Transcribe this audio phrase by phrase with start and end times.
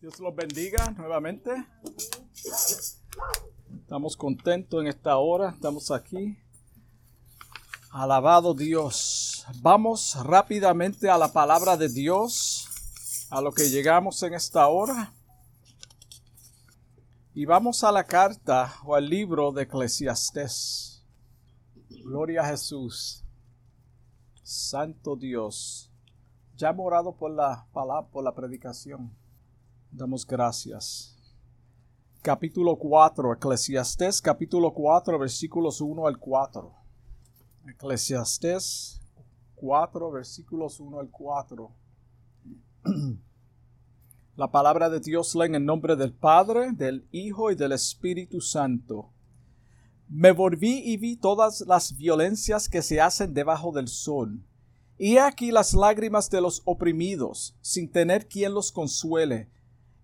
[0.00, 1.50] Dios los bendiga nuevamente.
[3.82, 6.38] Estamos contentos en esta hora, estamos aquí.
[7.90, 9.44] Alabado Dios.
[9.60, 12.66] Vamos rápidamente a la palabra de Dios,
[13.28, 15.12] a lo que llegamos en esta hora.
[17.34, 21.04] Y vamos a la carta o al libro de Eclesiastés.
[22.04, 23.22] Gloria a Jesús.
[24.42, 25.92] Santo Dios.
[26.56, 29.19] Ya hemos orado por la palabra, por la predicación.
[29.92, 31.16] Damos gracias.
[32.22, 36.72] Capítulo 4, Eclesiastés, capítulo 4, versículos 1 al 4.
[37.66, 39.00] Eclesiastés
[39.56, 41.72] 4, versículos 1 al 4.
[44.36, 49.10] La palabra de Dios leen en nombre del Padre, del Hijo y del Espíritu Santo.
[50.08, 54.40] Me volví y vi todas las violencias que se hacen debajo del sol.
[54.98, 59.50] Y aquí las lágrimas de los oprimidos, sin tener quien los consuele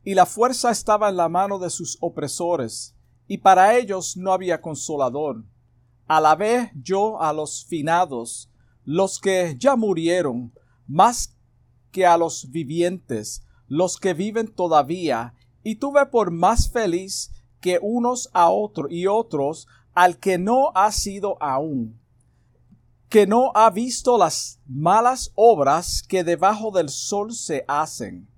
[0.06, 2.94] y la fuerza estaba en la mano de sus opresores,
[3.26, 5.44] y para ellos no había consolador.
[6.06, 8.48] Alabé yo a los finados,
[8.84, 10.52] los que ya murieron,
[10.86, 11.36] más
[11.90, 18.30] que a los vivientes, los que viven todavía, y tuve por más feliz que unos
[18.32, 22.00] a otros y otros al que no ha sido aún,
[23.08, 28.28] que no ha visto las malas obras que debajo del sol se hacen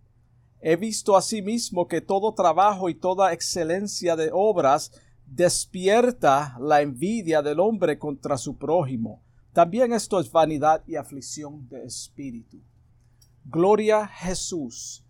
[0.61, 4.93] He visto asimismo que todo trabajo y toda excelencia de obras
[5.25, 9.23] despierta la envidia del hombre contra su prójimo.
[9.53, 12.61] También esto es vanidad y aflicción de espíritu.
[13.45, 15.05] Gloria a Jesús.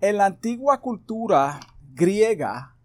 [0.00, 1.60] En la antigua cultura
[1.92, 2.76] griega,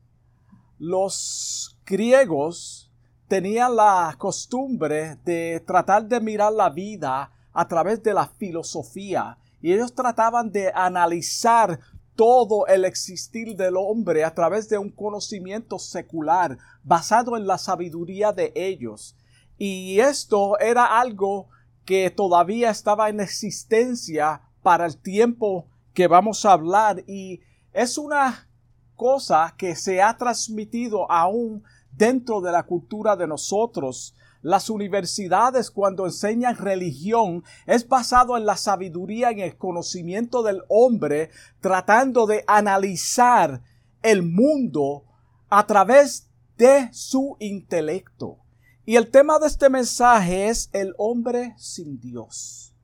[0.77, 2.91] los griegos
[3.27, 9.73] tenían la costumbre de tratar de mirar la vida a través de la filosofía y
[9.73, 11.80] ellos trataban de analizar
[12.16, 18.31] todo el existir del hombre a través de un conocimiento secular basado en la sabiduría
[18.31, 19.16] de ellos.
[19.57, 21.47] Y esto era algo
[21.84, 27.41] que todavía estaba en existencia para el tiempo que vamos a hablar y
[27.73, 28.47] es una
[28.95, 36.06] cosa que se ha transmitido aún dentro de la cultura de nosotros las universidades cuando
[36.06, 43.63] enseñan religión es basado en la sabiduría, en el conocimiento del hombre, tratando de analizar
[44.03, 45.03] el mundo
[45.50, 48.38] a través de su intelecto.
[48.85, 52.75] Y el tema de este mensaje es el hombre sin Dios.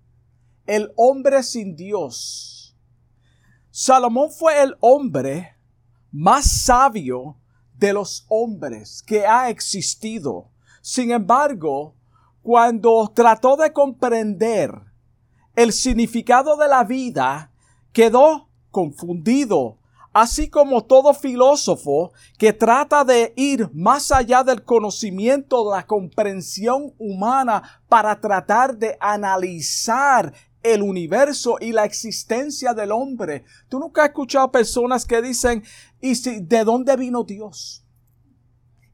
[0.66, 2.75] El hombre sin Dios.
[3.69, 5.57] Salomón fue el hombre
[6.11, 7.38] más sabio
[7.77, 10.50] de los hombres que ha existido.
[10.81, 11.96] Sin embargo,
[12.42, 14.72] cuando trató de comprender
[15.56, 17.52] el significado de la vida,
[17.94, 19.78] quedó confundido,
[20.14, 26.94] así como todo filósofo que trata de ir más allá del conocimiento, de la comprensión
[26.98, 33.44] humana para tratar de analizar el universo y la existencia del hombre.
[33.68, 35.63] Tú nunca has escuchado personas que dicen,
[36.00, 37.84] ¿y si, de dónde vino Dios?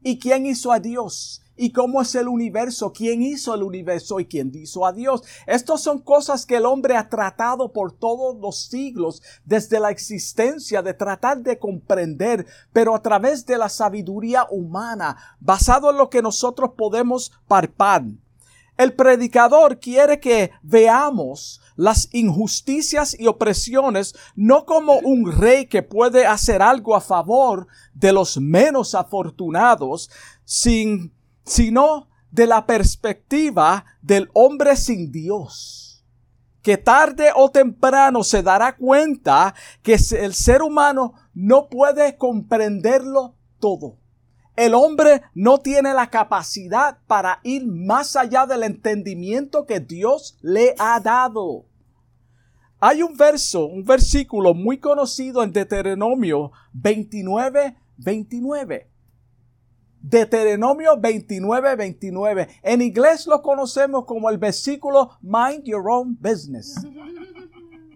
[0.01, 1.43] ¿Y quién hizo a Dios?
[1.57, 5.23] Y cómo es el universo, quién hizo el universo y quién hizo a Dios.
[5.45, 10.81] Estas son cosas que el hombre ha tratado por todos los siglos, desde la existencia,
[10.81, 16.21] de tratar de comprender, pero a través de la sabiduría humana, basado en lo que
[16.21, 18.03] nosotros podemos parpar.
[18.77, 26.27] El predicador quiere que veamos las injusticias y opresiones no como un rey que puede
[26.27, 30.11] hacer algo a favor de los menos afortunados,
[30.45, 31.11] sin
[31.47, 36.05] sino de la perspectiva del hombre sin Dios,
[36.61, 43.97] que tarde o temprano se dará cuenta que el ser humano no puede comprenderlo todo.
[44.57, 50.75] El hombre no tiene la capacidad para ir más allá del entendimiento que Dios le
[50.79, 51.65] ha dado.
[52.79, 58.96] Hay un verso, un versículo muy conocido en Deuteronomio 29, 29
[60.09, 62.47] Deuteronomio 29, 29.
[62.63, 66.75] En inglés lo conocemos como el versículo Mind Your Own Business.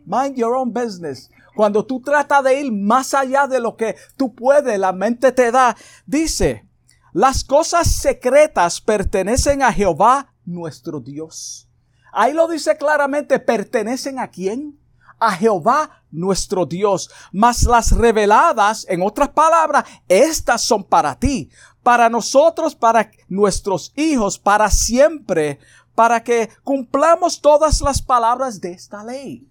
[0.06, 1.30] Mind Your Own Business.
[1.56, 5.52] Cuando tú tratas de ir más allá de lo que tú puedes, la mente te
[5.52, 5.78] da.
[6.06, 6.68] Dice,
[7.14, 11.70] las cosas secretas pertenecen a Jehová nuestro Dios.
[12.12, 14.78] Ahí lo dice claramente, pertenecen a quién?
[15.18, 17.10] A Jehová nuestro Dios.
[17.32, 21.50] Mas las reveladas, en otras palabras, estas son para ti
[21.84, 25.60] para nosotros, para nuestros hijos, para siempre,
[25.96, 29.48] para que cumplamos todas las palabras de esta ley.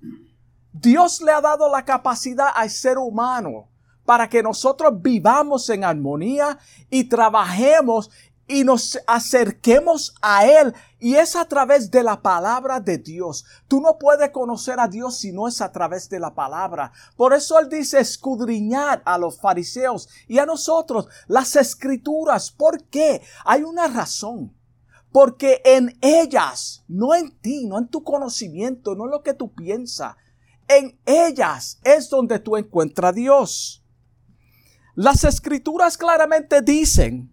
[0.73, 3.69] Dios le ha dado la capacidad al ser humano
[4.05, 8.11] para que nosotros vivamos en armonía y trabajemos
[8.51, 10.75] y nos acerquemos a Él.
[10.99, 13.45] Y es a través de la palabra de Dios.
[13.69, 16.93] Tú no puedes conocer a Dios si no es a través de la palabra.
[17.17, 22.51] Por eso Él dice escudriñar a los fariseos y a nosotros las escrituras.
[22.51, 23.23] ¿Por qué?
[23.45, 24.55] Hay una razón.
[25.13, 29.55] Porque en ellas, no en ti, no en tu conocimiento, no en lo que tú
[29.55, 30.17] piensas,
[30.69, 33.85] en ellas es donde tú encuentras a Dios.
[34.95, 37.33] Las escrituras claramente dicen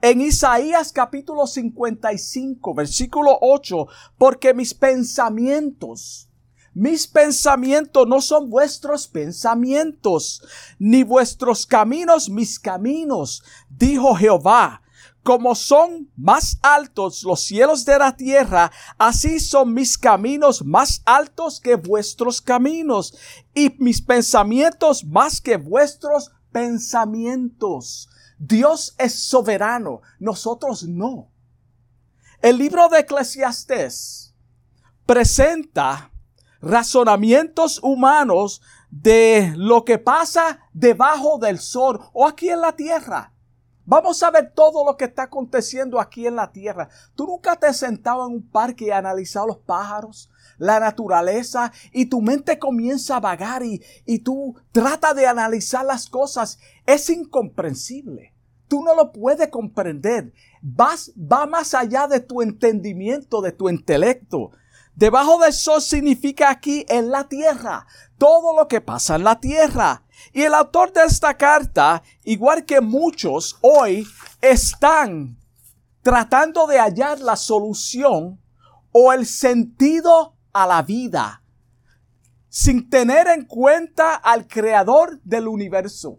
[0.00, 3.86] en Isaías capítulo 55, versículo 8,
[4.16, 6.28] porque mis pensamientos,
[6.72, 10.42] mis pensamientos no son vuestros pensamientos,
[10.78, 14.82] ni vuestros caminos mis caminos, dijo Jehová.
[15.24, 21.60] Como son más altos los cielos de la tierra, así son mis caminos más altos
[21.60, 23.14] que vuestros caminos,
[23.52, 28.08] y mis pensamientos más que vuestros pensamientos.
[28.38, 31.30] Dios es soberano, nosotros no.
[32.40, 34.34] El libro de Eclesiastés
[35.06, 36.12] presenta
[36.60, 43.32] razonamientos humanos de lo que pasa debajo del sol o aquí en la tierra.
[43.90, 46.90] Vamos a ver todo lo que está aconteciendo aquí en la tierra.
[47.14, 52.04] ¿Tú nunca te has sentado en un parque y analizado los pájaros, la naturaleza, y
[52.04, 56.58] tu mente comienza a vagar y, y tú trata de analizar las cosas?
[56.84, 58.34] Es incomprensible.
[58.68, 60.34] Tú no lo puedes comprender.
[60.60, 64.50] Vas, va más allá de tu entendimiento, de tu intelecto.
[64.96, 67.86] Debajo del sol significa aquí en la tierra.
[68.18, 70.02] Todo lo que pasa en la tierra.
[70.32, 74.06] Y el autor de esta carta, igual que muchos hoy,
[74.40, 75.38] están
[76.02, 78.40] tratando de hallar la solución
[78.92, 81.42] o el sentido a la vida,
[82.48, 86.18] sin tener en cuenta al creador del universo.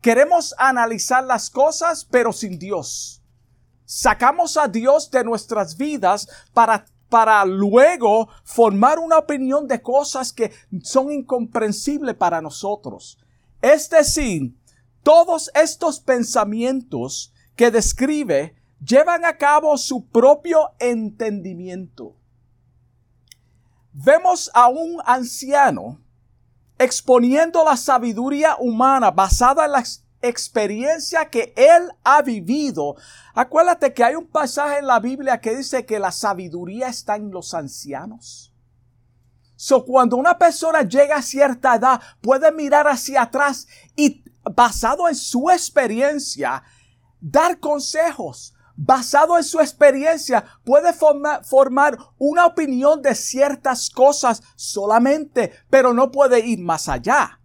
[0.00, 3.22] Queremos analizar las cosas, pero sin Dios.
[3.84, 10.50] Sacamos a Dios de nuestras vidas para para luego formar una opinión de cosas que
[10.82, 13.18] son incomprensibles para nosotros.
[13.62, 14.56] Es decir,
[15.02, 22.16] todos estos pensamientos que describe llevan a cabo su propio entendimiento.
[23.92, 26.00] Vemos a un anciano
[26.78, 29.84] exponiendo la sabiduría humana basada en la
[30.22, 32.96] experiencia que él ha vivido.
[33.34, 37.30] Acuérdate que hay un pasaje en la Biblia que dice que la sabiduría está en
[37.30, 38.51] los ancianos.
[39.64, 45.14] So, cuando una persona llega a cierta edad, puede mirar hacia atrás y, basado en
[45.14, 46.64] su experiencia,
[47.20, 48.56] dar consejos.
[48.74, 56.44] Basado en su experiencia, puede formar una opinión de ciertas cosas solamente, pero no puede
[56.44, 57.38] ir más allá.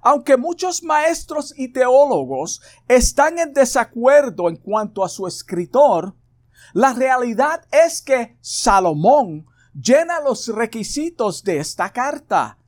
[0.00, 6.14] Aunque muchos maestros y teólogos están en desacuerdo en cuanto a su escritor,
[6.72, 9.44] la realidad es que Salomón
[9.80, 12.58] llena los requisitos de esta carta.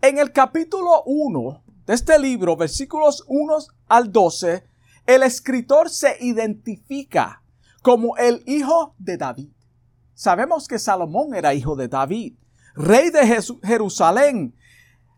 [0.00, 3.56] En el capítulo 1 de este libro, versículos 1
[3.88, 4.64] al 12,
[5.06, 7.42] el escritor se identifica
[7.82, 9.50] como el hijo de David.
[10.14, 12.34] Sabemos que Salomón era hijo de David,
[12.74, 14.54] rey de Jerusalén.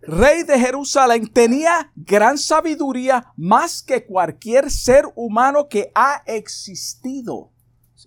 [0.02, 7.50] Rey de Jerusalén tenía gran sabiduría más que cualquier ser humano que ha existido.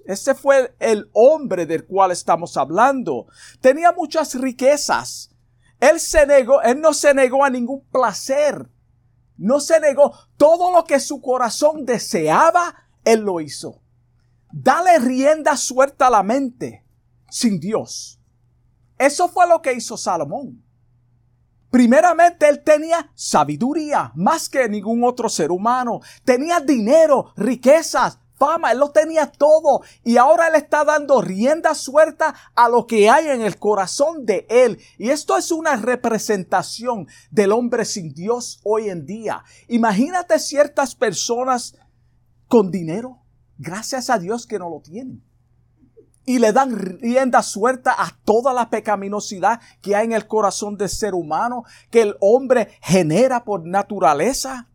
[0.05, 3.27] Ese fue el hombre del cual estamos hablando.
[3.61, 5.31] Tenía muchas riquezas.
[5.79, 8.69] Él se negó, él no se negó a ningún placer.
[9.37, 10.13] No se negó.
[10.35, 12.75] Todo lo que su corazón deseaba,
[13.05, 13.81] él lo hizo.
[14.51, 16.85] Dale rienda suelta a la mente
[17.29, 18.19] sin Dios.
[18.97, 20.63] Eso fue lo que hizo Salomón.
[21.69, 26.01] Primeramente, él tenía sabiduría más que ningún otro ser humano.
[26.25, 32.33] Tenía dinero, riquezas, fama, él lo tenía todo y ahora él está dando rienda suelta
[32.55, 34.79] a lo que hay en el corazón de él.
[34.97, 39.43] Y esto es una representación del hombre sin Dios hoy en día.
[39.67, 41.75] Imagínate ciertas personas
[42.47, 43.19] con dinero,
[43.57, 45.23] gracias a Dios que no lo tienen.
[46.25, 50.89] Y le dan rienda suelta a toda la pecaminosidad que hay en el corazón del
[50.89, 54.67] ser humano, que el hombre genera por naturaleza.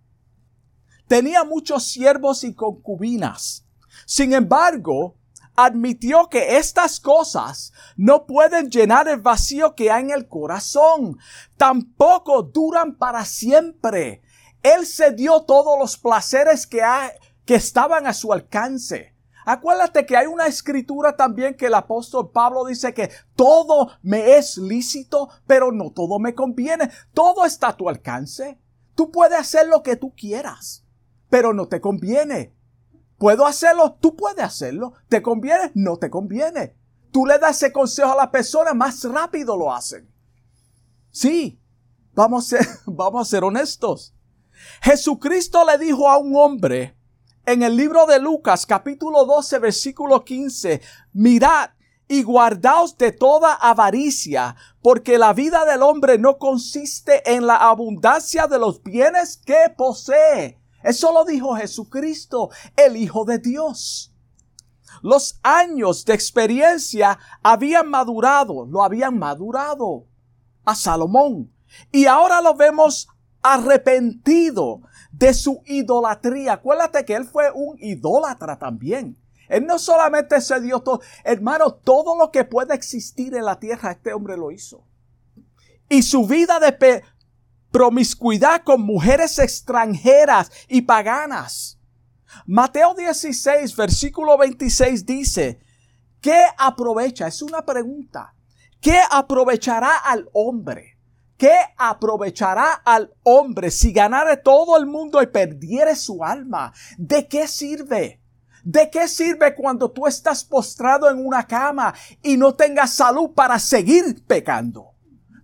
[1.06, 3.64] Tenía muchos siervos y concubinas.
[4.06, 5.16] Sin embargo,
[5.56, 11.18] admitió que estas cosas no pueden llenar el vacío que hay en el corazón.
[11.56, 14.23] Tampoco duran para siempre.
[14.62, 16.82] Él se dio todos los placeres que,
[17.44, 19.14] que estaban a su alcance.
[19.46, 24.56] Acuérdate que hay una escritura también que el apóstol Pablo dice que todo me es
[24.56, 26.90] lícito, pero no todo me conviene.
[27.12, 28.58] Todo está a tu alcance.
[28.94, 30.84] Tú puedes hacer lo que tú quieras,
[31.35, 32.55] pero no te conviene.
[33.19, 33.99] ¿Puedo hacerlo?
[34.00, 34.93] Tú puedes hacerlo.
[35.09, 35.73] ¿Te conviene?
[35.75, 36.76] No te conviene.
[37.11, 40.09] Tú le das ese consejo a la persona, más rápido lo hacen.
[41.11, 41.61] Sí,
[42.12, 44.14] vamos a ser, vamos a ser honestos.
[44.81, 46.97] Jesucristo le dijo a un hombre,
[47.45, 50.83] en el libro de Lucas capítulo 12 versículo 15,
[51.14, 51.71] mirad
[52.07, 58.47] y guardaos de toda avaricia, porque la vida del hombre no consiste en la abundancia
[58.47, 60.61] de los bienes que posee.
[60.85, 64.12] Eso lo dijo Jesucristo, el Hijo de Dios.
[65.03, 70.07] Los años de experiencia habían madurado, lo habían madurado
[70.64, 71.50] a Salomón.
[71.91, 73.09] Y ahora lo vemos
[73.43, 76.55] arrepentido de su idolatría.
[76.55, 79.19] Acuérdate que él fue un idólatra también.
[79.49, 83.93] Él no solamente se dio todo, hermano, todo lo que puede existir en la tierra,
[83.93, 84.85] este hombre lo hizo.
[85.88, 86.73] Y su vida de
[87.75, 91.76] promiscuidad con mujeres extranjeras y paganas.
[92.47, 95.59] Mateo 16, versículo 26 dice,
[96.21, 97.26] ¿qué aprovecha?
[97.26, 98.33] Es una pregunta.
[98.81, 101.00] ¿Qué aprovechará al hombre?
[101.37, 106.73] ¿Qué aprovechará al hombre si ganare todo el mundo y perdiere su alma?
[106.97, 108.21] ¿De qué sirve?
[108.62, 113.59] ¿De qué sirve cuando tú estás postrado en una cama y no tengas salud para
[113.59, 114.93] seguir pecando?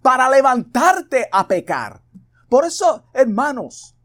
[0.00, 2.00] Para levantarte a pecar.
[2.50, 3.96] Por eso, hermanos,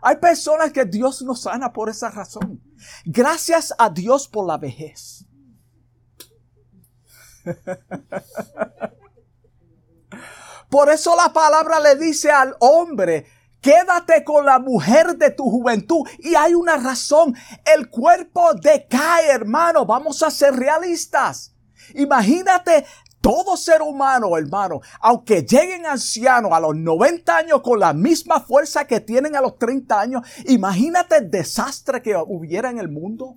[0.00, 2.62] hay personas que Dios no sana por esa razón.
[3.04, 5.26] Gracias a Dios por la vejez.
[10.70, 13.26] Por eso la palabra le dice al hombre,
[13.62, 16.06] quédate con la mujer de tu juventud.
[16.18, 17.34] Y hay una razón,
[17.64, 19.86] el cuerpo decae, hermano.
[19.86, 21.54] Vamos a ser realistas.
[21.94, 22.84] Imagínate
[23.20, 28.86] todo ser humano, hermano, aunque lleguen ancianos a los 90 años con la misma fuerza
[28.86, 33.36] que tienen a los 30 años, imagínate el desastre que hubiera en el mundo.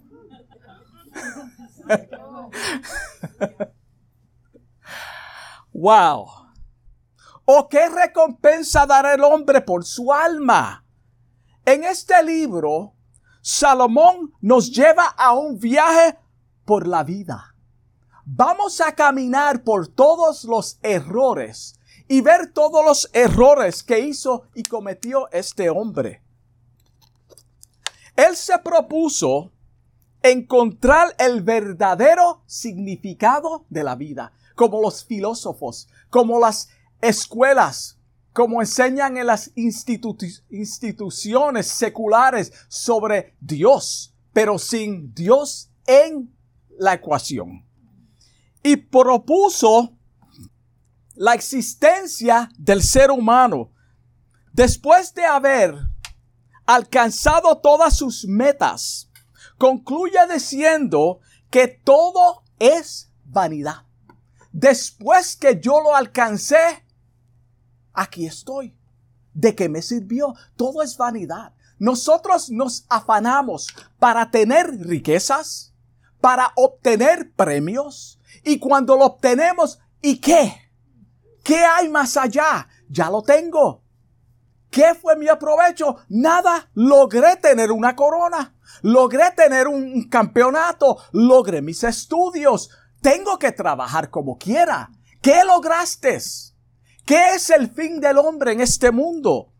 [5.74, 6.26] wow.
[7.46, 10.86] ¿O qué recompensa dará el hombre por su alma?
[11.66, 12.94] En este libro,
[13.42, 16.18] Salomón nos lleva a un viaje
[16.66, 17.51] por la vida.
[18.34, 24.64] Vamos a caminar por todos los errores y ver todos los errores que hizo y
[24.64, 26.24] cometió este hombre.
[28.16, 29.52] Él se propuso
[30.24, 36.70] encontrar el verdadero significado de la vida, como los filósofos, como las
[37.02, 38.00] escuelas,
[38.32, 46.34] como enseñan en las instituciones seculares sobre Dios, pero sin Dios en
[46.80, 47.70] la ecuación.
[48.64, 49.98] Y propuso
[51.16, 53.72] la existencia del ser humano
[54.54, 55.76] después de haber
[56.66, 59.10] alcanzado todas sus metas.
[59.58, 63.86] Concluye diciendo que todo es vanidad.
[64.52, 66.86] Después que yo lo alcancé,
[67.94, 68.76] aquí estoy.
[69.34, 70.36] ¿De qué me sirvió?
[70.56, 71.54] Todo es vanidad.
[71.80, 75.74] Nosotros nos afanamos para tener riquezas,
[76.20, 80.72] para obtener premios, y cuando lo obtenemos, ¿y qué?
[81.44, 82.68] ¿Qué hay más allá?
[82.90, 83.84] Ya lo tengo.
[84.70, 85.98] ¿Qué fue mi aprovecho?
[86.10, 86.70] Nada.
[86.74, 88.56] Logré tener una corona.
[88.82, 90.98] Logré tener un campeonato.
[91.12, 92.70] Logré mis estudios.
[93.02, 94.90] Tengo que trabajar como quiera.
[95.22, 96.20] ¿Qué lograste?
[97.06, 99.52] ¿Qué es el fin del hombre en este mundo?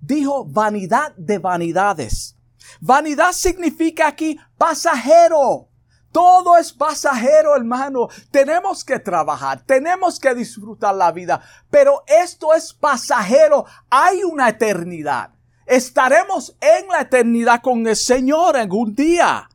[0.00, 2.36] Dijo vanidad de vanidades.
[2.80, 5.69] Vanidad significa aquí pasajero.
[6.12, 8.08] Todo es pasajero, hermano.
[8.30, 11.40] Tenemos que trabajar, tenemos que disfrutar la vida,
[11.70, 13.64] pero esto es pasajero.
[13.88, 15.30] Hay una eternidad.
[15.66, 19.48] Estaremos en la eternidad con el Señor en un día.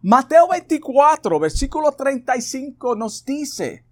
[0.00, 3.84] Mateo 24, versículo 35 nos dice,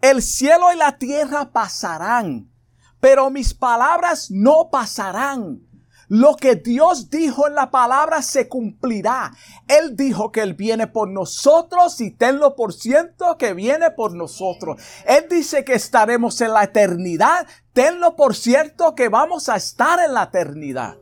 [0.00, 2.52] el cielo y la tierra pasarán,
[3.00, 5.67] pero mis palabras no pasarán.
[6.08, 9.32] Lo que Dios dijo en la palabra se cumplirá.
[9.68, 14.80] Él dijo que Él viene por nosotros y tenlo por ciento que viene por nosotros.
[15.06, 17.46] Él dice que estaremos en la eternidad.
[17.72, 20.96] Tenlo por cierto que vamos a estar en la eternidad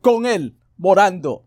[0.00, 1.44] con Él morando.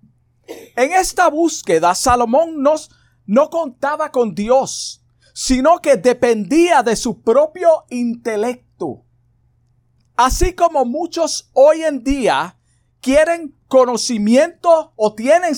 [0.76, 2.90] En esta búsqueda, Salomón nos,
[3.26, 5.00] no contaba con Dios
[5.42, 9.06] sino que dependía de su propio intelecto.
[10.18, 12.59] Así como muchos hoy en día
[13.02, 15.54] quieren conocimiento o tienen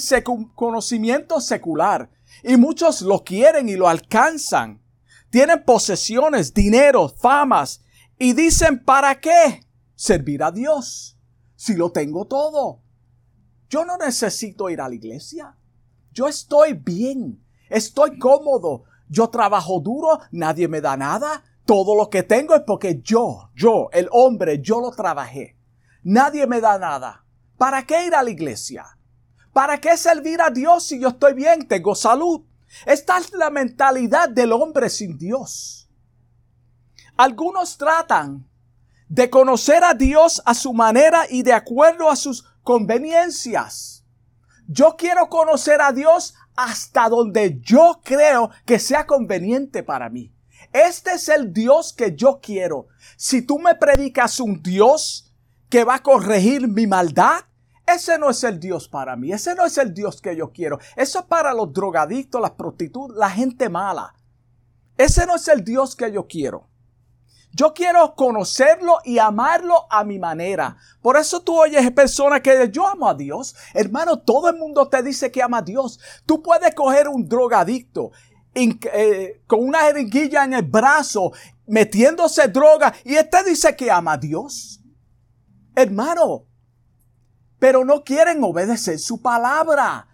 [0.56, 2.10] conocimiento secular.
[2.44, 4.82] Y muchos lo quieren y lo alcanzan.
[5.30, 7.84] Tienen posesiones, dinero, famas.
[8.18, 9.66] Y dicen, ¿para qué?
[9.96, 11.18] Servir a Dios.
[11.56, 12.82] Si lo tengo todo.
[13.70, 15.56] Yo no necesito ir a la iglesia.
[16.12, 17.44] Yo estoy bien.
[17.70, 18.84] Estoy cómodo.
[19.08, 20.20] Yo trabajo duro.
[20.32, 21.44] Nadie me da nada.
[21.66, 25.58] Todo lo que tengo es porque yo, yo, el hombre, yo lo trabajé.
[26.04, 27.24] Nadie me da nada.
[27.62, 28.98] ¿Para qué ir a la iglesia?
[29.54, 32.42] ¿Para qué servir a Dios si yo estoy bien, tengo salud?
[32.88, 35.88] Esta es la mentalidad del hombre sin Dios.
[37.16, 38.50] Algunos tratan
[39.08, 44.08] de conocer a Dios a su manera y de acuerdo a sus conveniencias.
[44.68, 50.34] Yo quiero conocer a Dios hasta donde yo creo que sea conveniente para mí.
[50.74, 52.88] Este es el Dios que yo quiero.
[53.18, 55.32] Si tú me predicas un Dios
[55.70, 57.42] que va a corregir mi maldad,
[57.94, 60.80] ese no es el Dios para mí, ese no es el Dios que yo quiero.
[60.96, 64.14] Eso es para los drogadictos, las prostitutas, la gente mala.
[64.98, 66.68] Ese no es el Dios que yo quiero.
[67.54, 70.78] Yo quiero conocerlo y amarlo a mi manera.
[71.02, 73.56] Por eso tú oyes personas que yo amo a Dios.
[73.74, 76.00] Hermano, todo el mundo te dice que ama a Dios.
[76.26, 78.12] Tú puedes coger un drogadicto
[78.54, 81.32] eh, con una jeringuilla en el brazo,
[81.68, 84.82] metiéndose droga, y este dice que ama a Dios.
[85.76, 86.46] Hermano,
[87.62, 90.08] pero no quieren obedecer su palabra.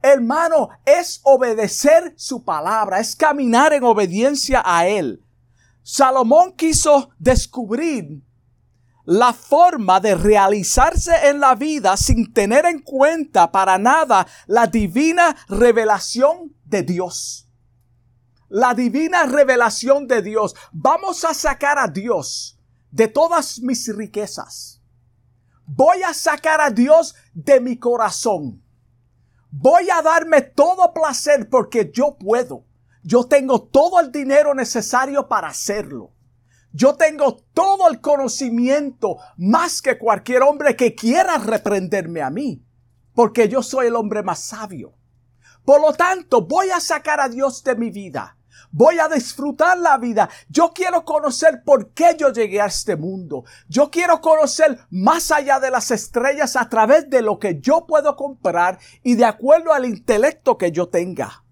[0.00, 5.20] Hermano, es obedecer su palabra, es caminar en obediencia a Él.
[5.82, 8.22] Salomón quiso descubrir
[9.04, 15.34] la forma de realizarse en la vida sin tener en cuenta para nada la divina
[15.48, 17.48] revelación de Dios.
[18.48, 20.54] La divina revelación de Dios.
[20.70, 22.60] Vamos a sacar a Dios
[22.92, 24.81] de todas mis riquezas
[25.74, 28.62] Voy a sacar a Dios de mi corazón.
[29.50, 32.66] Voy a darme todo placer porque yo puedo.
[33.02, 36.12] Yo tengo todo el dinero necesario para hacerlo.
[36.72, 42.62] Yo tengo todo el conocimiento más que cualquier hombre que quiera reprenderme a mí,
[43.14, 44.94] porque yo soy el hombre más sabio.
[45.64, 48.36] Por lo tanto, voy a sacar a Dios de mi vida.
[48.72, 50.30] Voy a disfrutar la vida.
[50.48, 53.44] Yo quiero conocer por qué yo llegué a este mundo.
[53.68, 58.16] Yo quiero conocer más allá de las estrellas a través de lo que yo puedo
[58.16, 61.44] comprar y de acuerdo al intelecto que yo tenga.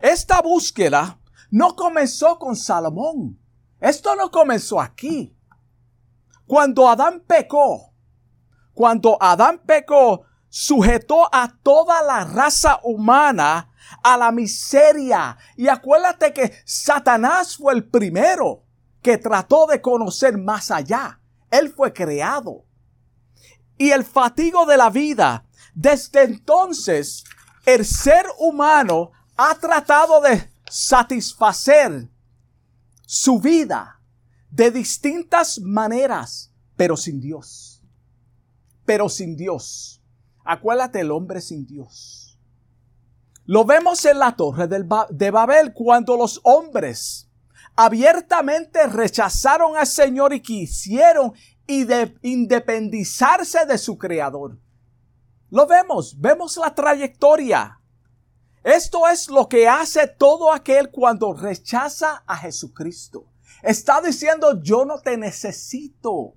[0.00, 1.18] Esta búsqueda
[1.50, 3.40] no comenzó con Salomón.
[3.80, 5.34] Esto no comenzó aquí.
[6.46, 7.94] Cuando Adán pecó,
[8.74, 13.70] cuando Adán pecó, sujetó a toda la raza humana
[14.02, 15.36] a la miseria.
[15.56, 18.64] Y acuérdate que Satanás fue el primero
[19.02, 21.20] que trató de conocer más allá.
[21.50, 22.64] Él fue creado.
[23.76, 25.44] Y el fatigo de la vida.
[25.74, 27.24] Desde entonces,
[27.64, 32.08] el ser humano ha tratado de satisfacer
[33.06, 34.00] su vida
[34.50, 37.82] de distintas maneras, pero sin Dios.
[38.84, 40.02] Pero sin Dios.
[40.44, 42.27] Acuérdate el hombre sin Dios.
[43.48, 47.30] Lo vemos en la torre de Babel cuando los hombres
[47.76, 51.32] abiertamente rechazaron al Señor y quisieron
[51.66, 54.58] independizarse de su creador.
[55.48, 57.80] Lo vemos, vemos la trayectoria.
[58.62, 63.32] Esto es lo que hace todo aquel cuando rechaza a Jesucristo.
[63.62, 66.34] Está diciendo, yo no te necesito.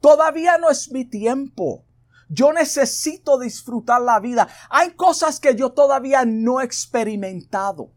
[0.00, 1.85] Todavía no es mi tiempo.
[2.28, 4.48] Yo necesito disfrutar la vida.
[4.68, 7.92] Hay cosas que yo todavía no he experimentado.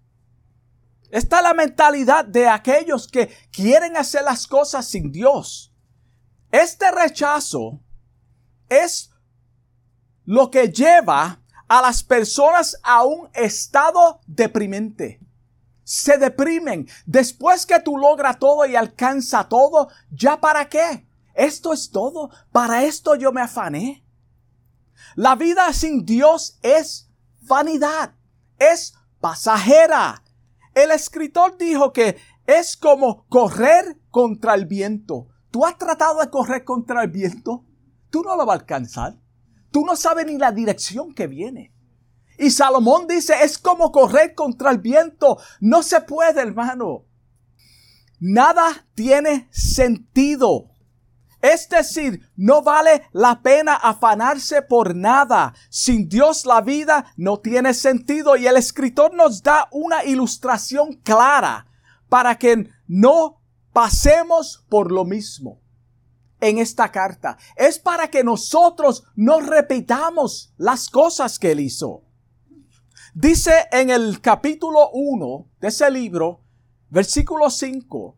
[1.09, 5.73] Esta es la mentalidad de aquellos que quieren hacer las cosas sin Dios.
[6.51, 7.79] Este rechazo
[8.69, 9.11] es
[10.25, 15.19] lo que lleva a las personas a un estado deprimente.
[15.83, 16.87] Se deprimen.
[17.07, 21.07] Después que tú logras todo y alcanza todo, ¿ya para qué?
[21.33, 22.29] Esto es todo.
[22.51, 24.03] Para esto yo me afané.
[25.19, 28.15] La vida sin Dios es vanidad,
[28.57, 30.23] es pasajera.
[30.73, 32.15] El escritor dijo que
[32.47, 35.27] es como correr contra el viento.
[35.51, 37.65] ¿Tú has tratado de correr contra el viento?
[38.09, 39.19] Tú no lo vas a alcanzar.
[39.71, 41.75] Tú no sabes ni la dirección que viene.
[42.37, 45.37] Y Salomón dice, es como correr contra el viento.
[45.59, 47.03] No se puede, hermano.
[48.21, 50.71] Nada tiene sentido.
[51.41, 55.53] Es decir, no vale la pena afanarse por nada.
[55.69, 61.65] Sin Dios la vida no tiene sentido y el escritor nos da una ilustración clara
[62.09, 65.61] para que no pasemos por lo mismo.
[66.41, 67.37] en esta carta.
[67.57, 72.03] Es para que nosotros no repitamos las cosas que él hizo.
[73.13, 76.39] Dice en el capítulo 1 de ese libro,
[76.89, 78.15] versículo 5,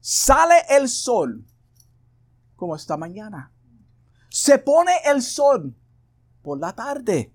[0.00, 1.46] sale el sol
[2.60, 3.52] como esta mañana.
[4.28, 5.74] Se pone el sol
[6.42, 7.34] por la tarde.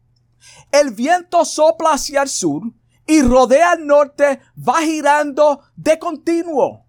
[0.72, 2.62] El viento sopla hacia el sur
[3.08, 6.86] y rodea al norte, va girando de continuo.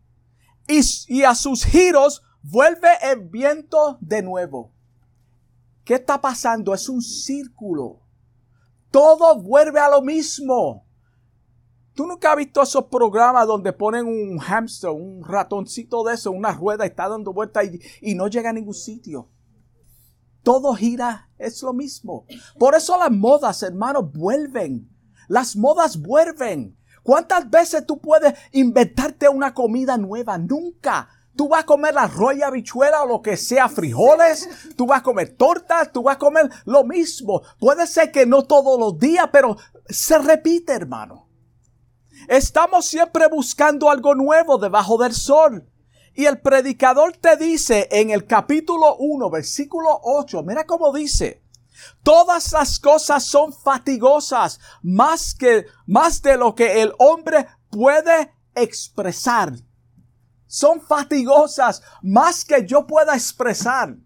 [0.69, 4.73] Y, y, a sus giros vuelve el viento de nuevo.
[5.85, 6.75] ¿Qué está pasando?
[6.75, 8.01] Es un círculo.
[8.91, 10.86] Todo vuelve a lo mismo.
[11.97, 16.53] ¿Tú nunca has visto esos programas donde ponen un hamster, un ratoncito de eso, una
[16.53, 17.81] rueda está dando vueltas y,
[18.11, 19.31] y no llega a ningún sitio?
[20.43, 22.27] Todo gira, es lo mismo.
[22.59, 24.91] Por eso las modas, hermanos, vuelven.
[25.27, 26.77] Las modas vuelven.
[27.03, 30.37] ¿Cuántas veces tú puedes inventarte una comida nueva?
[30.37, 31.09] Nunca.
[31.35, 35.03] Tú vas a comer la roya bichuela o lo que sea, frijoles, tú vas a
[35.03, 37.41] comer tortas, tú vas a comer lo mismo.
[37.59, 39.57] Puede ser que no todos los días, pero
[39.89, 41.26] se repite, hermano.
[42.29, 45.69] Estamos siempre buscando algo nuevo debajo del sol.
[46.15, 51.43] Y el predicador te dice en el capítulo 1, versículo 8, mira cómo dice,
[52.03, 59.53] todas las cosas son fatigosas más que, más de lo que el hombre puede expresar
[60.47, 63.97] son fatigosas más que yo pueda expresar.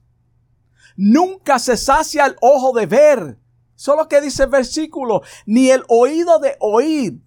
[0.97, 3.39] Nunca se sacia el ojo de ver.
[3.75, 7.23] Solo que dice el versículo, ni el oído de oír.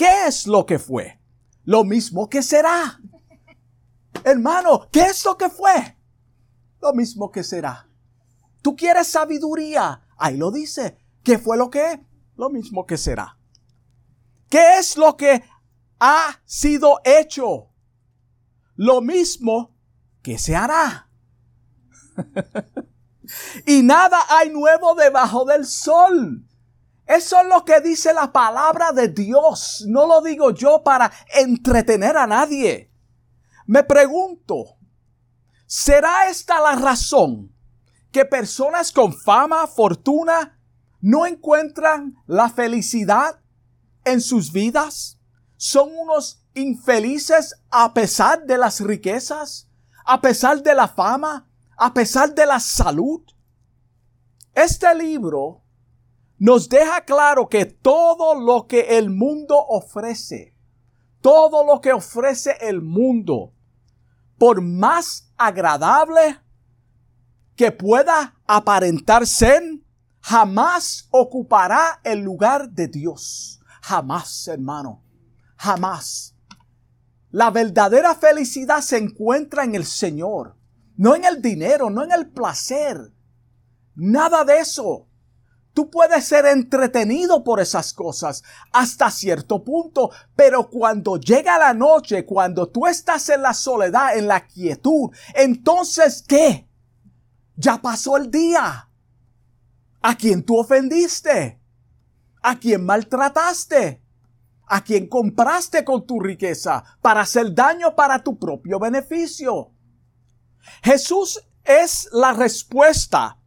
[0.00, 1.20] ¿Qué es lo que fue?
[1.64, 2.98] Lo mismo que será.
[4.24, 5.98] Hermano, ¿qué es lo que fue?
[6.80, 7.86] Lo mismo que será.
[8.62, 10.00] ¿Tú quieres sabiduría?
[10.16, 10.96] Ahí lo dice.
[11.22, 12.00] ¿Qué fue lo que?
[12.36, 13.38] Lo mismo que será.
[14.48, 15.44] ¿Qué es lo que
[15.98, 17.66] ha sido hecho?
[18.76, 19.76] lo mismo
[20.22, 21.10] que se hará.
[23.66, 26.46] y nada hay nuevo debajo del sol.
[27.10, 29.84] Eso es lo que dice la palabra de Dios.
[29.88, 32.88] No lo digo yo para entretener a nadie.
[33.66, 34.76] Me pregunto,
[35.66, 37.52] ¿será esta la razón
[38.12, 40.56] que personas con fama, fortuna,
[41.00, 43.40] no encuentran la felicidad
[44.04, 45.18] en sus vidas?
[45.56, 49.68] Son unos infelices a pesar de las riquezas,
[50.04, 53.22] a pesar de la fama, a pesar de la salud.
[54.54, 55.59] Este libro
[56.40, 60.56] nos deja claro que todo lo que el mundo ofrece,
[61.20, 63.52] todo lo que ofrece el mundo,
[64.38, 66.40] por más agradable
[67.56, 69.62] que pueda aparentar ser,
[70.20, 73.60] jamás ocupará el lugar de Dios.
[73.82, 75.04] Jamás, hermano.
[75.58, 76.34] Jamás.
[77.30, 80.56] La verdadera felicidad se encuentra en el Señor,
[80.96, 83.12] no en el dinero, no en el placer.
[83.94, 85.09] Nada de eso.
[85.80, 92.26] Tú puedes ser entretenido por esas cosas hasta cierto punto, pero cuando llega la noche,
[92.26, 96.68] cuando tú estás en la soledad, en la quietud, entonces ¿qué?
[97.56, 98.90] Ya pasó el día.
[100.02, 101.58] ¿A quién tú ofendiste?
[102.42, 104.04] ¿A quién maltrataste?
[104.66, 109.72] a quien compraste con tu riqueza para hacer daño para tu propio beneficio.
[110.82, 113.39] Jesús es la respuesta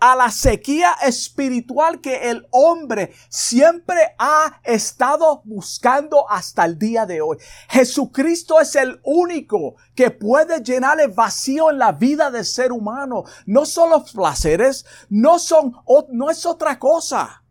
[0.00, 7.20] a la sequía espiritual que el hombre siempre ha estado buscando hasta el día de
[7.20, 7.38] hoy.
[7.68, 13.24] Jesucristo es el único que puede llenar el vacío en la vida del ser humano.
[13.46, 15.72] No son los placeres, no son,
[16.10, 17.42] no es otra cosa.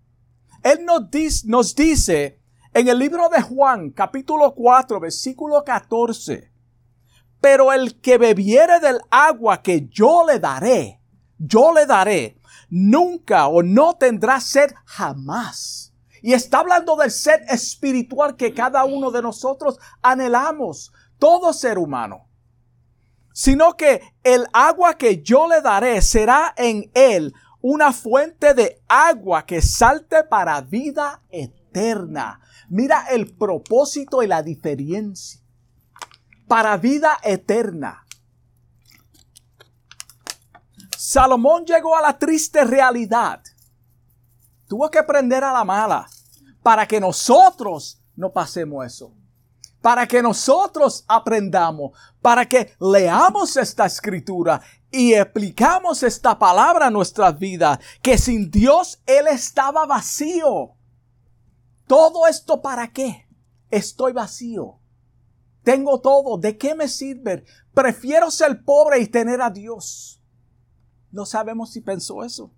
[0.63, 2.41] Él nos dice, nos dice
[2.73, 6.51] en el libro de Juan, capítulo 4, versículo 14,
[7.41, 11.01] pero el que bebiere del agua que yo le daré,
[11.37, 12.36] yo le daré,
[12.69, 15.93] nunca o no tendrá sed jamás.
[16.21, 22.27] Y está hablando del sed espiritual que cada uno de nosotros anhelamos, todo ser humano.
[23.33, 29.45] Sino que el agua que yo le daré será en él una fuente de agua
[29.45, 32.39] que salte para vida eterna.
[32.69, 35.41] Mira el propósito y la diferencia.
[36.47, 38.06] Para vida eterna.
[40.97, 43.43] Salomón llegó a la triste realidad.
[44.67, 46.07] Tuvo que aprender a la mala
[46.63, 49.13] para que nosotros no pasemos eso.
[49.79, 57.37] Para que nosotros aprendamos, para que leamos esta escritura y explicamos esta palabra a nuestras
[57.37, 60.73] vidas, que sin Dios Él estaba vacío.
[61.85, 63.27] ¿Todo esto para qué?
[63.69, 64.79] Estoy vacío.
[65.63, 67.43] tengo todo, ¿de qué me sirve?
[67.73, 70.16] Prefiero ser pobre y tener a Dios.
[71.11, 72.51] No sabemos si pensó eso.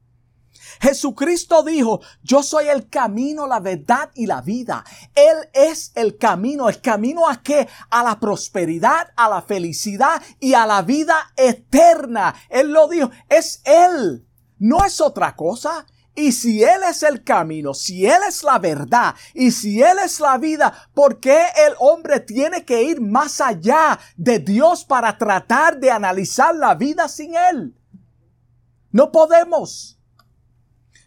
[0.82, 4.84] Jesucristo dijo, yo soy el camino, la verdad y la vida.
[5.16, 6.70] Él es el camino.
[6.70, 7.68] ¿El camino a qué?
[7.90, 12.36] A la prosperidad, a la felicidad y a la vida eterna.
[12.50, 14.26] Él lo dijo, es Él.
[14.58, 15.86] No es otra cosa.
[16.16, 20.20] Y si Él es el camino, si Él es la verdad y si Él es
[20.20, 25.80] la vida, ¿por qué el hombre tiene que ir más allá de Dios para tratar
[25.80, 27.79] de analizar la vida sin Él?
[28.92, 30.00] No podemos.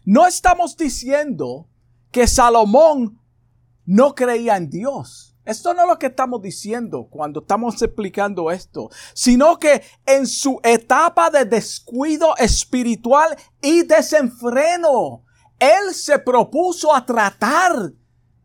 [0.05, 1.67] No estamos diciendo
[2.11, 3.19] que Salomón
[3.85, 5.35] no creía en Dios.
[5.45, 10.59] Esto no es lo que estamos diciendo cuando estamos explicando esto, sino que en su
[10.63, 15.25] etapa de descuido espiritual y desenfreno,
[15.59, 17.91] él se propuso a tratar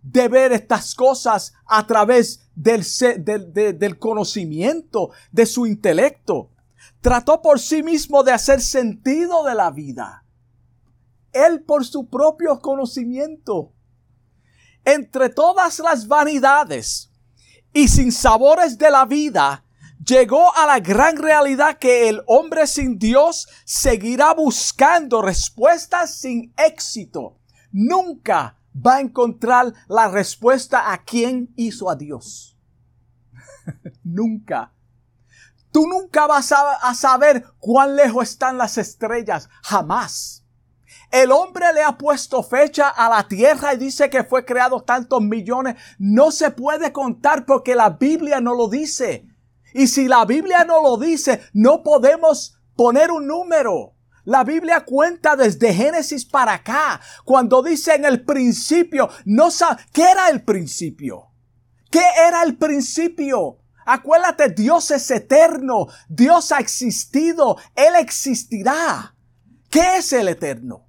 [0.03, 2.83] de ver estas cosas a través del,
[3.79, 6.51] del, conocimiento, de su intelecto.
[7.01, 10.25] Trató por sí mismo de hacer sentido de la vida
[11.33, 13.73] él por su propio conocimiento.
[14.85, 17.11] Entre todas las vanidades
[17.73, 19.65] y sin sabores de la vida,
[20.05, 27.39] llegó a la gran realidad que el hombre sin Dios seguirá buscando respuestas sin éxito.
[27.71, 32.57] Nunca va a encontrar la respuesta a quién hizo a Dios.
[34.05, 34.73] nunca.
[35.73, 39.49] Tú nunca vas a, a, saber cuán lejos están las estrellas.
[39.63, 40.45] Jamás.
[41.11, 45.23] El hombre le ha puesto fecha a la tierra y dice que fue creado tantos
[45.23, 45.77] millones.
[45.99, 49.27] No se puede contar porque la Biblia no lo dice.
[49.75, 53.95] Y si la Biblia no lo dice, no podemos poner un número.
[54.25, 60.03] La Biblia cuenta desde Génesis para acá, cuando dice en el principio, no sabe, ¿qué
[60.03, 61.31] era el principio?
[61.91, 63.59] ¿Qué era el principio?
[63.91, 69.15] Acuérdate, Dios es eterno, Dios ha existido, Él existirá.
[69.71, 70.87] ¿Qué es el eterno?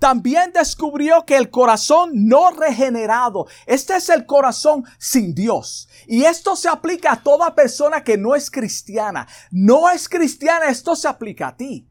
[0.00, 5.88] También descubrió que el corazón no regenerado, este es el corazón sin Dios.
[6.08, 9.28] Y esto se aplica a toda persona que no es cristiana.
[9.52, 11.88] No es cristiana, esto se aplica a ti.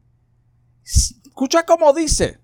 [0.84, 2.38] Escucha cómo dice.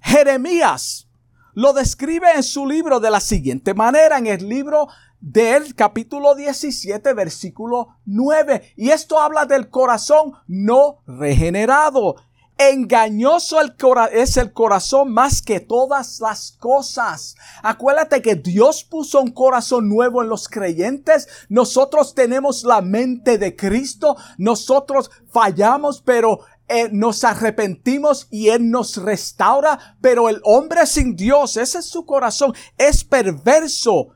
[0.00, 1.08] Jeremías
[1.54, 4.88] lo describe en su libro de la siguiente manera, en el libro
[5.22, 8.74] del capítulo 17, versículo 9.
[8.76, 12.16] Y esto habla del corazón no regenerado.
[12.58, 13.74] Engañoso el
[14.12, 17.36] es el corazón más que todas las cosas.
[17.62, 21.28] Acuérdate que Dios puso un corazón nuevo en los creyentes.
[21.48, 24.16] Nosotros tenemos la mente de Cristo.
[24.38, 29.96] Nosotros fallamos, pero eh, nos arrepentimos y Él nos restaura.
[30.00, 34.10] Pero el hombre sin Dios, ese es su corazón, es perverso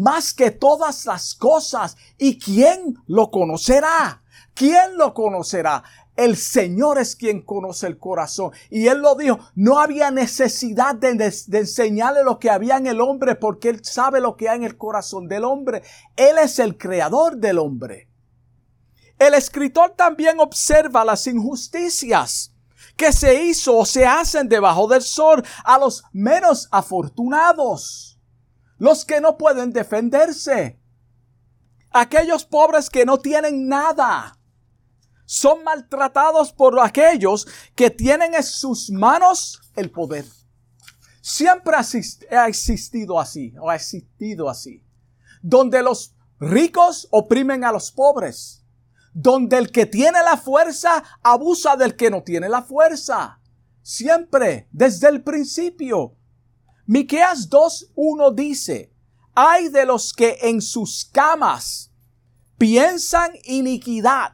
[0.00, 1.96] más que todas las cosas.
[2.18, 4.22] ¿Y quién lo conocerá?
[4.54, 5.84] ¿Quién lo conocerá?
[6.16, 8.52] El Señor es quien conoce el corazón.
[8.68, 13.36] Y Él lo dijo, no había necesidad de, enseñarle lo que había en el hombre
[13.36, 15.82] porque Él sabe lo que hay en el corazón del hombre.
[16.16, 18.08] Él es el creador del hombre.
[19.18, 22.54] El escritor también observa las injusticias
[22.96, 28.19] que se hizo o se hacen debajo del sol a los menos afortunados,
[28.80, 30.80] los que no pueden defenderse,
[31.90, 34.38] aquellos pobres que no tienen nada,
[35.26, 40.24] son maltratados por aquellos que tienen en sus manos el poder.
[41.20, 44.82] Siempre ha existido así, o ha existido así,
[45.42, 48.64] donde los ricos oprimen a los pobres,
[49.12, 53.40] donde el que tiene la fuerza abusa del que no tiene la fuerza.
[53.82, 56.16] Siempre, desde el principio.
[56.92, 58.92] Miqueas 2.1 dice,
[59.32, 61.92] hay de los que en sus camas
[62.58, 64.32] piensan iniquidad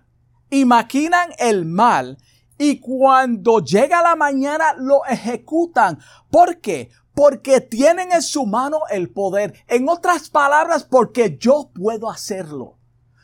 [0.48, 2.16] y maquinan el mal
[2.56, 5.98] y cuando llega la mañana lo ejecutan.
[6.30, 6.88] ¿Por qué?
[7.12, 9.52] Porque tienen en su mano el poder.
[9.68, 12.78] En otras palabras, porque yo puedo hacerlo.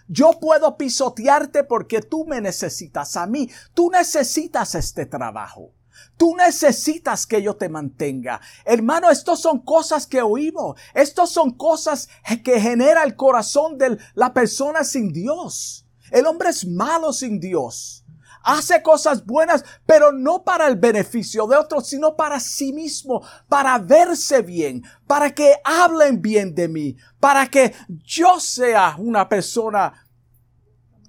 [0.09, 3.49] Yo puedo pisotearte porque tú me necesitas a mí.
[3.73, 5.73] Tú necesitas este trabajo.
[6.17, 8.41] Tú necesitas que yo te mantenga.
[8.65, 10.79] Hermano, estos son cosas que oímos.
[10.95, 12.09] Estos son cosas
[12.45, 15.87] que genera el corazón de la persona sin Dios.
[16.11, 18.05] El hombre es malo sin Dios.
[18.45, 23.79] Hace cosas buenas, pero no para el beneficio de otros, sino para sí mismo, para
[23.79, 30.07] verse bien, para que hablen bien de mí, para que yo sea una persona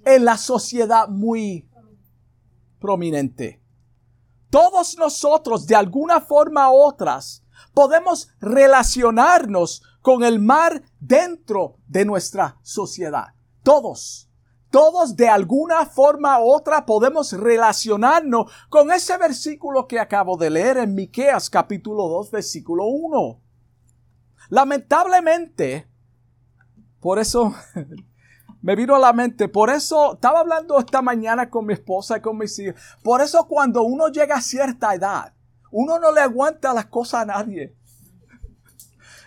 [0.04, 1.68] en la sociedad muy
[2.78, 3.63] prominente.
[4.54, 12.56] Todos nosotros, de alguna forma u otras, podemos relacionarnos con el mar dentro de nuestra
[12.62, 13.34] sociedad.
[13.64, 14.30] Todos.
[14.70, 20.76] Todos de alguna forma u otra podemos relacionarnos con ese versículo que acabo de leer
[20.76, 23.40] en Miqueas capítulo 2 versículo 1.
[24.50, 25.88] Lamentablemente,
[27.00, 27.52] por eso
[28.64, 32.22] me vino a la mente, por eso estaba hablando esta mañana con mi esposa y
[32.22, 35.34] con mis hijos, por eso cuando uno llega a cierta edad,
[35.70, 37.76] uno no le aguanta las cosas a nadie.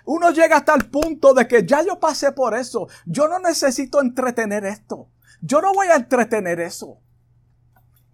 [0.06, 2.88] Uno llega hasta el punto de que ya yo pasé por eso.
[3.06, 5.10] Yo no necesito entretener esto.
[5.42, 6.98] Yo no voy a entretener eso.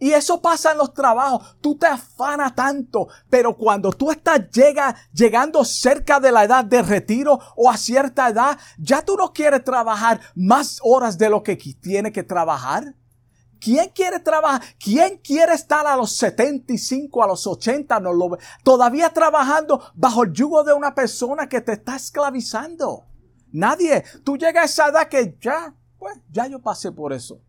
[0.03, 1.55] Y eso pasa en los trabajos.
[1.61, 6.81] Tú te afanas tanto, pero cuando tú estás llega, llegando cerca de la edad de
[6.81, 11.55] retiro o a cierta edad, ya tú no quieres trabajar más horas de lo que
[11.55, 12.93] tiene que trabajar.
[13.61, 14.61] ¿Quién quiere trabajar?
[14.77, 20.33] ¿Quién quiere estar a los 75, a los 80, no lo, todavía trabajando bajo el
[20.33, 23.05] yugo de una persona que te está esclavizando?
[23.53, 24.03] Nadie.
[24.25, 27.39] Tú llegas a esa edad que ya, pues, ya yo pasé por eso.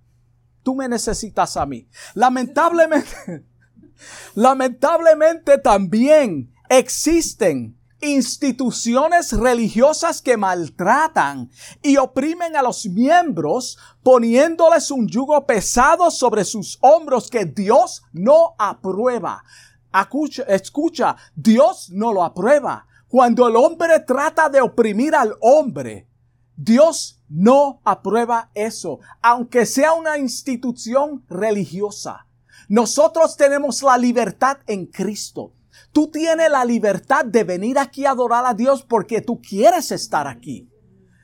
[0.64, 1.86] Tú me necesitas a mí.
[2.14, 3.44] Lamentablemente,
[4.34, 11.50] lamentablemente también existen instituciones religiosas que maltratan
[11.82, 18.54] y oprimen a los miembros poniéndoles un yugo pesado sobre sus hombros que Dios no
[18.58, 19.44] aprueba.
[19.92, 22.86] Escucha, escucha, Dios no lo aprueba.
[23.06, 26.08] Cuando el hombre trata de oprimir al hombre,
[26.56, 32.26] Dios no aprueba eso, aunque sea una institución religiosa.
[32.68, 35.52] Nosotros tenemos la libertad en Cristo.
[35.92, 40.26] Tú tienes la libertad de venir aquí a adorar a Dios porque tú quieres estar
[40.26, 40.70] aquí.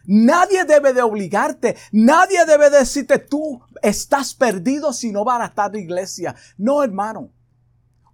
[0.07, 1.77] Nadie debe de obligarte.
[1.93, 6.35] Nadie debe decirte tú estás perdido si no vas a estar en iglesia.
[6.59, 7.33] No, hermano.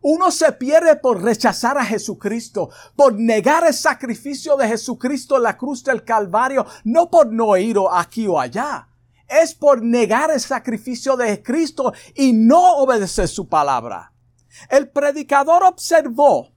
[0.09, 5.57] Uno se pierde por rechazar a Jesucristo, por negar el sacrificio de Jesucristo en la
[5.57, 8.87] cruz del Calvario, no por no ir aquí o allá.
[9.27, 14.13] Es por negar el sacrificio de Cristo y no obedecer su palabra.
[14.71, 16.53] El predicador observó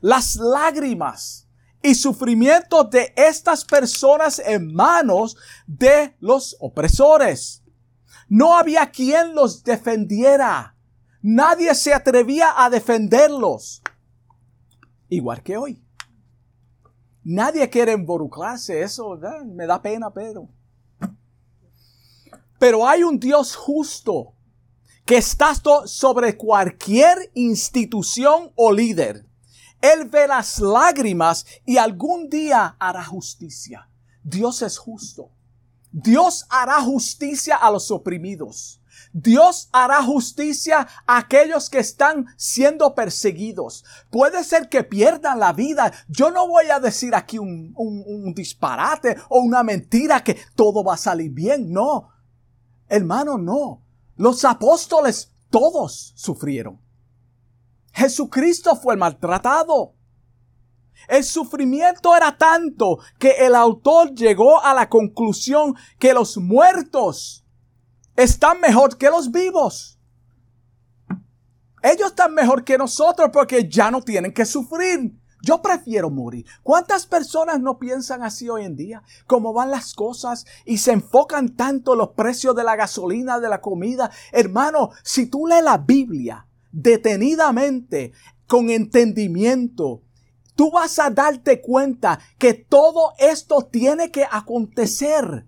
[0.00, 1.46] las lágrimas
[1.82, 7.62] y sufrimientos de estas personas en manos de los opresores.
[8.26, 10.75] No había quien los defendiera.
[11.22, 13.82] Nadie se atrevía a defenderlos.
[15.08, 15.82] Igual que hoy.
[17.24, 18.82] Nadie quiere involucrarse.
[18.82, 20.48] Eso me da pena, pero.
[22.58, 24.34] Pero hay un Dios justo
[25.04, 25.52] que está
[25.86, 29.26] sobre cualquier institución o líder.
[29.80, 33.88] Él ve las lágrimas y algún día hará justicia.
[34.22, 35.30] Dios es justo.
[35.92, 38.80] Dios hará justicia a los oprimidos.
[39.12, 43.84] Dios hará justicia a aquellos que están siendo perseguidos.
[44.10, 45.92] Puede ser que pierdan la vida.
[46.08, 50.98] Yo no voy a decir aquí un, disparate o una mentira que todo va a
[50.98, 51.72] salir bien.
[51.72, 52.10] No.
[52.88, 53.82] Hermano, no.
[54.16, 56.80] Los apóstoles todos sufrieron.
[57.92, 59.94] Jesucristo fue maltratado.
[61.08, 67.45] El sufrimiento era tanto que el autor llegó a la conclusión que los muertos
[68.16, 69.98] están mejor que los vivos.
[71.82, 75.14] Ellos están mejor que nosotros porque ya no tienen que sufrir.
[75.42, 76.44] Yo prefiero morir.
[76.62, 79.02] ¿Cuántas personas no piensan así hoy en día?
[79.26, 83.60] ¿Cómo van las cosas y se enfocan tanto los precios de la gasolina, de la
[83.60, 84.10] comida?
[84.32, 88.12] Hermano, si tú lees la Biblia detenidamente,
[88.46, 90.02] con entendimiento,
[90.54, 95.46] tú vas a darte cuenta que todo esto tiene que acontecer.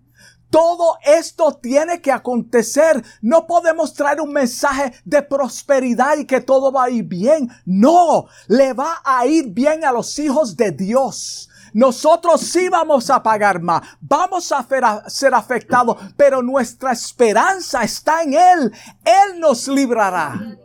[0.51, 3.05] Todo esto tiene que acontecer.
[3.21, 7.51] No podemos traer un mensaje de prosperidad y que todo va a ir bien.
[7.67, 11.49] No, le va a ir bien a los hijos de Dios.
[11.75, 14.67] Nosotros sí vamos a pagar más, vamos a
[15.07, 18.73] ser afectados, pero nuestra esperanza está en Él.
[19.05, 20.57] Él nos librará.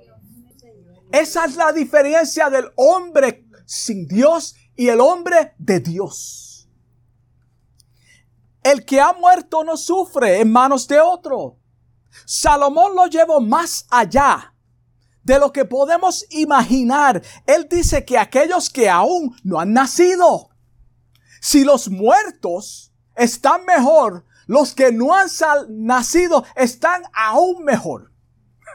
[1.11, 6.42] Esa es la diferencia del hombre sin Dios y el hombre de Dios.
[8.63, 11.57] El que ha muerto no sufre en manos de otro.
[12.25, 14.53] Salomón lo llevó más allá
[15.23, 17.21] de lo que podemos imaginar.
[17.45, 20.49] Él dice que aquellos que aún no han nacido,
[21.41, 25.27] si los muertos están mejor, los que no han
[25.69, 28.11] nacido están aún mejor.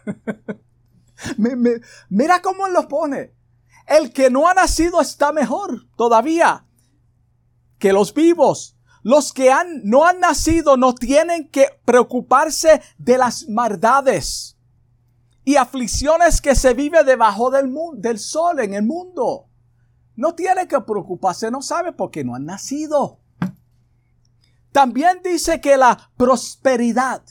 [2.09, 3.35] mira cómo lo pone.
[3.87, 6.67] El que no ha nacido está mejor todavía
[7.79, 8.78] que los vivos.
[9.09, 14.59] Los que han, no han nacido no tienen que preocuparse de las maldades
[15.47, 19.47] y aflicciones que se vive debajo del, del sol en el mundo.
[20.15, 23.19] No tienen que preocuparse, no sabe porque no han nacido.
[24.73, 27.23] También dice que la prosperidad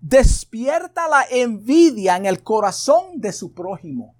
[0.00, 4.16] despierta la envidia en el corazón de su prójimo.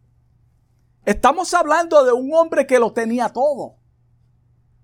[1.05, 3.82] Estamos hablando de un hombre que lo tenía todo.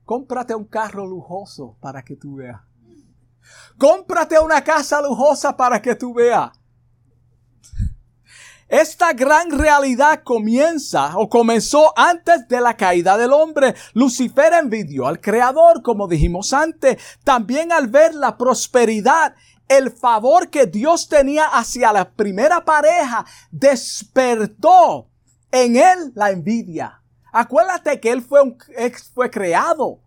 [0.09, 2.63] Cómprate un carro lujoso para que tú veas.
[3.77, 6.51] Cómprate una casa lujosa para que tú veas.
[8.69, 13.75] Esta gran realidad comienza o comenzó antes de la caída del hombre.
[13.93, 16.97] Lucifer envidió al Creador, como dijimos antes.
[17.23, 19.35] También al ver la prosperidad,
[19.69, 25.11] el favor que Dios tenía hacia la primera pareja, despertó
[25.53, 27.03] en él la envidia.
[27.33, 28.59] Acuérdate que él fue, un,
[29.15, 30.01] fue creado.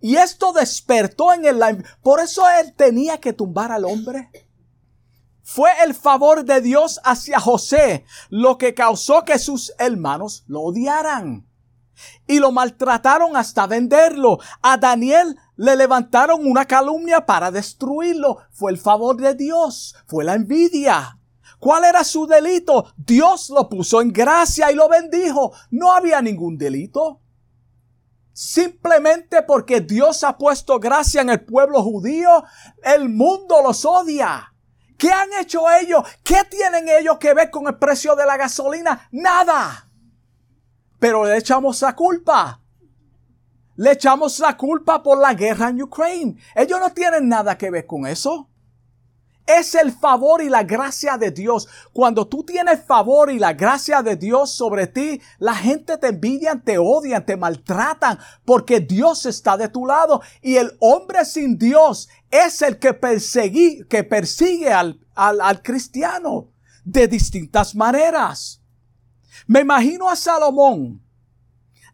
[0.00, 1.84] Y esto despertó en él.
[2.02, 4.30] Por eso él tenía que tumbar al hombre.
[5.42, 11.46] Fue el favor de Dios hacia José lo que causó que sus hermanos lo odiaran.
[12.26, 14.38] Y lo maltrataron hasta venderlo.
[14.60, 18.38] A Daniel le levantaron una calumnia para destruirlo.
[18.50, 19.94] Fue el favor de Dios.
[20.06, 21.18] Fue la envidia.
[21.66, 22.92] ¿Cuál era su delito?
[22.96, 25.52] Dios lo puso en gracia y lo bendijo.
[25.72, 27.20] No había ningún delito.
[28.32, 32.44] Simplemente porque Dios ha puesto gracia en el pueblo judío,
[32.84, 34.54] el mundo los odia.
[34.96, 36.04] ¿Qué han hecho ellos?
[36.22, 39.08] ¿Qué tienen ellos que ver con el precio de la gasolina?
[39.10, 39.90] Nada.
[41.00, 42.60] Pero le echamos la culpa.
[43.74, 46.36] Le echamos la culpa por la guerra en Ucrania.
[46.54, 48.50] Ellos no tienen nada que ver con eso.
[49.46, 51.68] Es el favor y la gracia de Dios.
[51.92, 56.60] Cuando tú tienes favor y la gracia de Dios sobre ti, la gente te envidia,
[56.62, 60.20] te odian, te maltratan, porque Dios está de tu lado.
[60.42, 62.98] Y el hombre sin Dios es el que,
[63.88, 66.48] que persigue al, al, al cristiano
[66.84, 68.60] de distintas maneras.
[69.46, 71.00] Me imagino a Salomón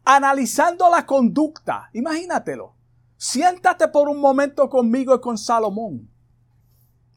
[0.04, 1.90] analizando la conducta.
[1.92, 2.74] Imagínatelo.
[3.16, 6.11] Siéntate por un momento conmigo y con Salomón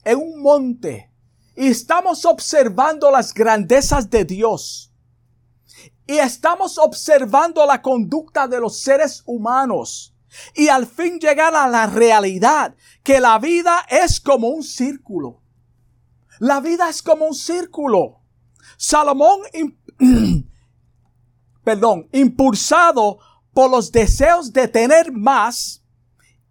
[0.06, 1.12] en un monte
[1.56, 4.92] y estamos observando las grandezas de Dios.
[6.06, 10.14] Y estamos observando la conducta de los seres humanos.
[10.54, 15.42] Y al fin llegar a la realidad que la vida es como un círculo.
[16.40, 18.20] La vida es como un círculo.
[18.78, 19.40] Salomón,
[21.64, 23.20] perdón, impulsado
[23.54, 25.82] por los deseos de tener más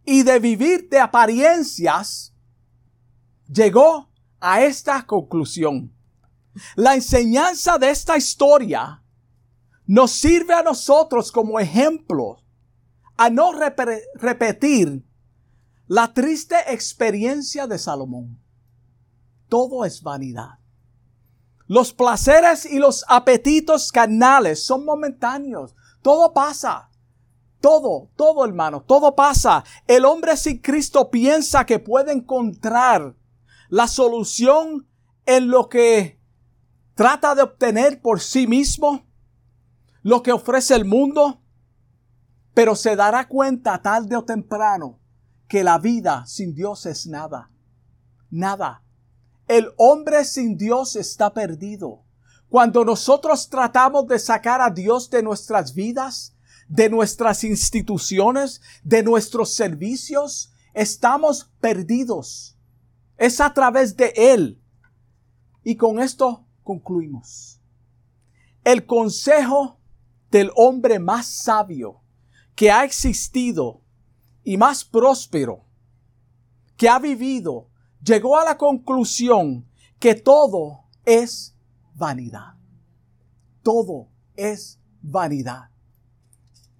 [0.06, 2.33] y de vivir de apariencias,
[3.48, 5.92] llegó a esta conclusión.
[6.76, 9.02] La enseñanza de esta historia
[9.86, 12.38] nos sirve a nosotros como ejemplo
[13.16, 15.04] a no repetir
[15.86, 18.40] la triste experiencia de Salomón.
[19.48, 20.58] Todo es vanidad.
[21.66, 25.74] Los placeres y los apetitos carnales son momentáneos.
[26.02, 26.90] Todo pasa.
[27.60, 29.64] Todo, todo hermano, todo pasa.
[29.86, 33.14] El hombre sin Cristo piensa que puede encontrar
[33.68, 34.86] la solución
[35.26, 36.20] en lo que
[36.94, 39.06] trata de obtener por sí mismo,
[40.02, 41.42] lo que ofrece el mundo,
[42.52, 45.00] pero se dará cuenta tarde o temprano
[45.48, 47.50] que la vida sin Dios es nada,
[48.30, 48.82] nada.
[49.46, 52.04] El hombre sin Dios está perdido.
[52.48, 56.36] Cuando nosotros tratamos de sacar a Dios de nuestras vidas,
[56.68, 62.53] de nuestras instituciones, de nuestros servicios, estamos perdidos.
[63.16, 64.60] Es a través de Él.
[65.62, 67.60] Y con esto concluimos.
[68.64, 69.78] El consejo
[70.30, 72.00] del hombre más sabio
[72.54, 73.80] que ha existido
[74.42, 75.64] y más próspero
[76.76, 77.68] que ha vivido
[78.02, 79.66] llegó a la conclusión
[79.98, 81.54] que todo es
[81.94, 82.54] vanidad.
[83.62, 85.70] Todo es vanidad.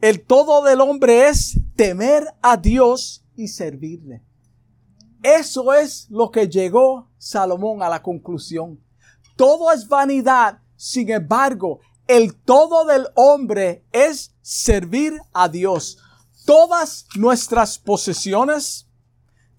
[0.01, 4.23] El todo del hombre es temer a Dios y servirle.
[5.25, 8.79] Eso es lo que llegó Salomón a la conclusión.
[9.37, 15.97] Todo es vanidad, sin embargo, el todo del hombre es servir a Dios.
[16.45, 18.87] Todas nuestras posesiones,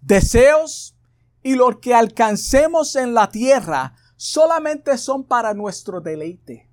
[0.01, 0.95] deseos
[1.41, 6.69] y lo que alcancemos en la tierra solamente son para nuestro deleite.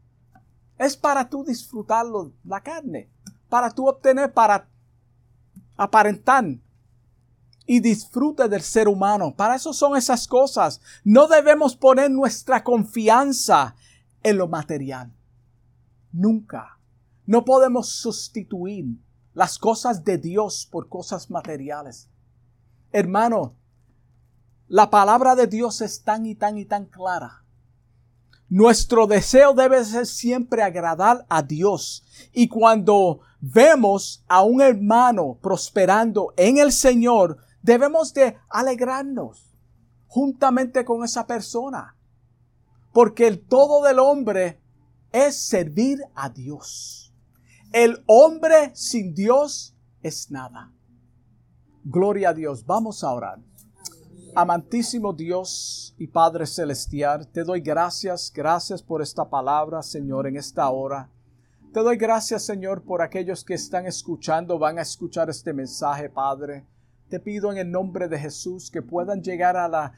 [0.77, 3.11] Es para tú disfrutarlo, la carne,
[3.49, 4.69] para tú obtener, para
[5.79, 6.45] aparentar
[7.67, 9.35] y disfrute del ser humano.
[9.35, 10.81] Para eso son esas cosas.
[11.05, 13.75] No debemos poner nuestra confianza
[14.23, 15.13] en lo material.
[16.13, 16.79] Nunca.
[17.27, 18.87] No podemos sustituir
[19.35, 22.09] las cosas de Dios por cosas materiales.
[22.93, 23.57] Hermano,
[24.69, 27.43] la palabra de Dios es tan y tan y tan clara.
[28.49, 32.05] Nuestro deseo debe ser siempre agradar a Dios.
[32.35, 39.57] Y cuando vemos a un hermano prosperando en el Señor, debemos de alegrarnos
[40.07, 41.97] juntamente con esa persona.
[42.93, 44.61] Porque el todo del hombre
[45.11, 47.15] es servir a Dios.
[47.73, 50.73] El hombre sin Dios es nada.
[51.85, 52.67] Gloria a Dios.
[52.67, 53.41] Vamos a orar.
[54.35, 60.71] Amantísimo Dios y Padre Celestial, te doy gracias, gracias por esta palabra, Señor, en esta
[60.71, 61.11] hora.
[61.75, 66.67] Te doy gracias, Señor, por aquellos que están escuchando, van a escuchar este mensaje, Padre.
[67.13, 69.93] Te pido en el nombre de Jesús que puedan llegar a la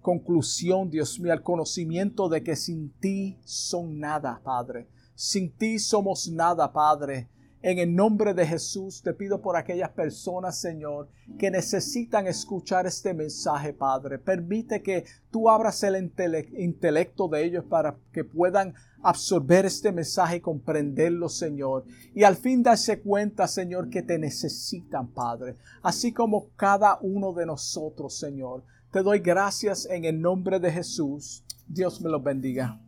[0.00, 4.86] conclusión, Dios mío, al conocimiento de que sin ti son nada, Padre.
[5.16, 7.28] Sin ti somos nada, Padre.
[7.60, 11.08] En el nombre de Jesús te pido por aquellas personas, Señor,
[11.40, 14.20] que necesitan escuchar este mensaje, Padre.
[14.20, 20.40] Permite que tú abras el intelecto de ellos para que puedan absorber este mensaje y
[20.40, 21.84] comprenderlo, Señor.
[22.14, 25.56] Y al fin darse cuenta, Señor, que te necesitan, Padre.
[25.82, 28.64] Así como cada uno de nosotros, Señor.
[28.90, 31.44] Te doy gracias en el nombre de Jesús.
[31.68, 32.80] Dios me los bendiga.